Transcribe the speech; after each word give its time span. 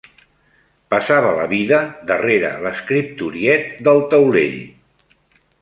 Passava 0.93 1.33
la 1.39 1.43
vida 1.51 1.81
darrera 2.11 2.51
l'escriptoriet 2.65 3.69
del 3.89 4.03
taulell 4.15 4.61